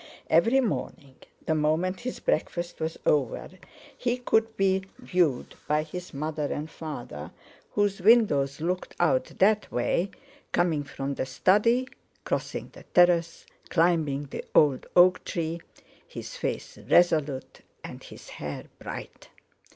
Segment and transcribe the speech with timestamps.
[0.31, 3.51] Every morning the moment his breakfast was over,
[3.95, 7.29] he could be viewed by his mother and father,
[7.73, 10.09] whose windows looked out that way,
[10.53, 11.87] coming from the study,
[12.23, 15.61] crossing the terrace, climbing the old oak tree,
[16.07, 19.29] his face resolute and his hair bright.